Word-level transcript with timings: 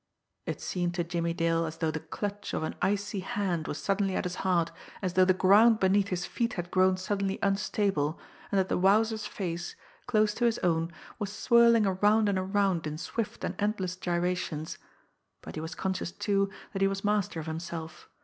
It 0.47 0.59
seemed 0.59 0.95
to 0.95 1.03
Jimmie 1.03 1.35
Dale 1.35 1.67
as 1.67 1.77
though 1.77 1.91
the 1.91 1.99
clutch 1.99 2.55
of 2.55 2.63
an 2.63 2.73
icy 2.81 3.19
hand 3.19 3.67
was 3.67 3.77
suddenly 3.77 4.15
at 4.15 4.23
his 4.23 4.37
heart, 4.41 4.71
as 4.99 5.13
though 5.13 5.25
the 5.25 5.31
ground 5.35 5.79
beneath 5.79 6.07
his 6.07 6.25
feet 6.25 6.53
had 6.53 6.71
grown 6.71 6.97
suddenly 6.97 7.37
unstable 7.43 8.19
and 8.51 8.57
that 8.57 8.67
the 8.67 8.79
Wowzer's 8.79 9.27
face, 9.27 9.75
close 10.07 10.33
to 10.33 10.45
his 10.45 10.57
own, 10.63 10.91
was 11.19 11.31
swirling 11.31 11.85
around 11.85 12.29
and 12.29 12.39
around 12.39 12.87
in 12.87 12.97
swift 12.97 13.43
and 13.43 13.53
endless 13.59 13.95
gyrations 13.95 14.79
but 15.41 15.53
he 15.53 15.61
was 15.61 15.75
conscious, 15.75 16.11
too, 16.11 16.49
that 16.73 16.81
he 16.81 16.87
was 16.87 17.03
master 17.05 17.39
of 17.39 17.45
himself. 17.45 18.09